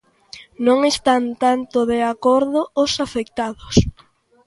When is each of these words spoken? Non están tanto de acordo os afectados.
Non 0.65 0.79
están 0.93 1.23
tanto 1.43 1.79
de 1.91 1.99
acordo 2.13 2.61
os 2.83 2.91
afectados. 3.05 3.75